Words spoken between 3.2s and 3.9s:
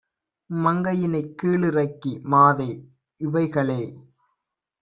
இவைகளே